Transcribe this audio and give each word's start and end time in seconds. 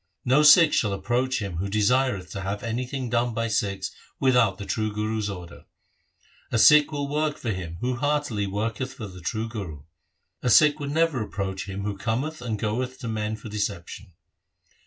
No 0.25 0.41
Sikh 0.41 0.73
shall 0.73 0.93
approach 0.93 1.43
him 1.43 1.57
who 1.57 1.69
desireth 1.69 2.31
to 2.31 2.41
have 2.41 2.63
any 2.63 2.87
thing 2.87 3.07
done 3.07 3.35
by 3.35 3.47
Sikhs 3.47 3.91
without 4.19 4.57
the 4.57 4.65
true 4.65 4.91
Guru's 4.91 5.29
order. 5.29 5.65
A 6.51 6.57
Sikh 6.57 6.91
will 6.91 7.07
work 7.07 7.37
for 7.37 7.51
him 7.51 7.77
who 7.81 7.97
heartily 7.97 8.47
worketh 8.47 8.95
for 8.95 9.05
the 9.05 9.21
true 9.21 9.47
Guru. 9.47 9.83
A 10.41 10.49
Sikh 10.49 10.79
would 10.79 10.89
never 10.89 11.21
approach 11.21 11.65
him 11.69 11.83
who 11.83 11.95
cometh 11.99 12.41
and 12.41 12.57
goeth 12.57 12.97
to 13.01 13.07
men 13.07 13.35
for 13.35 13.47
deception. 13.47 14.13